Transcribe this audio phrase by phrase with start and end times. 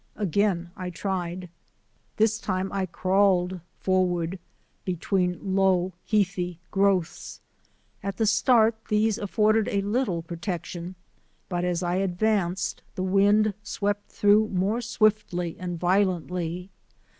[0.15, 1.47] Again I tried.
[2.17, 4.39] This time I crawled forward
[4.83, 7.39] between low, heathy growths.
[8.01, 10.95] At the start these afforded a little protection
[11.49, 16.71] but as I advanced the wind swept through more swiftly and violently.